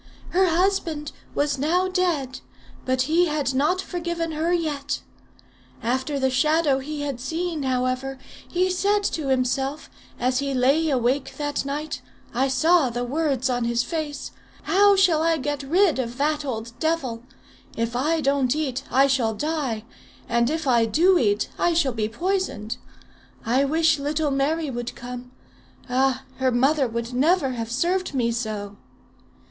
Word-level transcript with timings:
Her 0.29 0.47
husband 0.47 1.11
was 1.35 1.59
now 1.59 1.87
dead, 1.87 2.39
but 2.85 3.03
he 3.03 3.27
had 3.27 3.53
not 3.53 3.79
forgiven 3.79 4.31
her 4.31 4.51
yet. 4.51 5.01
After 5.83 6.17
the 6.17 6.31
shadow 6.31 6.79
he 6.79 7.01
had 7.01 7.19
seen, 7.19 7.61
however, 7.61 8.17
he 8.47 8.71
said 8.71 9.03
to 9.03 9.27
himself, 9.27 9.91
as 10.19 10.39
he 10.39 10.55
lay 10.55 10.89
awake 10.89 11.37
that 11.37 11.65
night 11.65 12.01
I 12.33 12.47
saw 12.47 12.89
the 12.89 13.03
words 13.03 13.47
on 13.47 13.65
his 13.65 13.83
face 13.83 14.31
'How 14.63 14.95
shall 14.95 15.21
I 15.21 15.37
get 15.37 15.61
rid 15.61 15.99
of 15.99 16.17
that 16.17 16.43
old 16.43 16.71
devil? 16.79 17.21
If 17.77 17.95
I 17.95 18.21
don't 18.21 18.55
eat 18.55 18.81
I 18.89 19.05
shall 19.05 19.35
die; 19.35 19.83
and 20.27 20.49
if 20.49 20.65
I 20.65 20.87
do 20.87 21.19
eat 21.19 21.47
I 21.59 21.75
shall 21.75 21.93
be 21.93 22.09
poisoned. 22.09 22.77
I 23.45 23.65
wish 23.65 23.99
little 23.99 24.31
Mary 24.31 24.71
would 24.71 24.95
come. 24.95 25.31
Ah! 25.87 26.23
her 26.37 26.49
mother 26.51 26.87
would 26.87 27.13
never 27.13 27.51
have 27.51 27.69
served 27.69 28.15
me 28.15 28.31
so.' 28.31 28.77